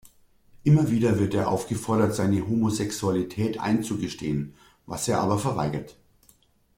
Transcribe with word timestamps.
Immer 0.63 0.89
wieder 0.89 1.19
wird 1.19 1.35
er 1.35 1.47
aufgefordert, 1.49 2.15
seine 2.15 2.47
Homosexualität 2.47 3.59
einzugestehen, 3.59 4.55
was 4.87 5.07
er 5.07 5.19
aber 5.21 5.37
verweigert. 5.37 5.95